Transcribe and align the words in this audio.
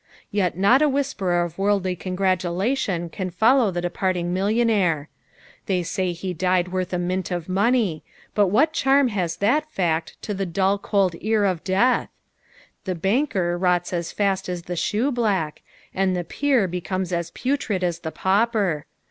Yet 0.31 0.57
nut 0.57 0.81
a 0.81 0.89
whisper 0.89 1.43
of 1.43 1.59
worldly 1.59 1.95
congratulation 1.95 3.07
can 3.07 3.29
follow 3.29 3.69
the 3.69 3.81
departing 3.83 4.33
millionaire; 4.33 5.09
they 5.67 5.83
say 5.83 6.11
he 6.11 6.33
died 6.33 6.69
worth 6.69 6.91
a 6.91 6.97
mint 6.97 7.29
of 7.29 7.47
money, 7.47 8.03
hut 8.35 8.49
what 8.49 8.73
charm 8.73 9.09
has 9.09 9.35
that 9.37 9.67
tact 9.75 10.19
to 10.23 10.33
the 10.33 10.47
dull 10.47 10.79
cold 10.79 11.15
ear 11.21 11.45
of 11.45 11.63
death 11.63 12.07
t 12.09 12.13
The 12.85 12.95
banker 12.95 13.55
rots 13.59 13.93
as 13.93 14.11
fast 14.11 14.49
as 14.49 14.63
the 14.63 14.75
shoeblack, 14.75 15.61
and 15.93 16.17
the 16.17 16.23
peer 16.23 16.67
becomes 16.67 17.13
as 17.13 17.29
putrid 17.29 17.83
as 17.83 17.99
the 17.99 18.11
pauper. 18.11 18.87